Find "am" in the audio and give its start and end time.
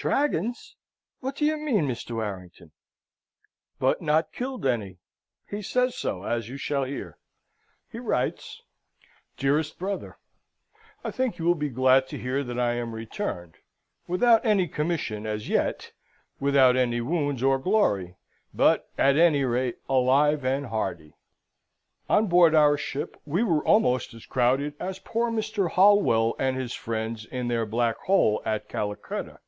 12.74-12.94